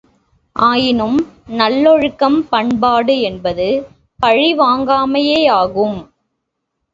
[0.55, 1.17] ஆயினும்,
[1.51, 3.67] நல்லொழுக்கம், பண்பாடு என்பது
[4.19, 5.99] பழிவாங்காமையேயாகும்.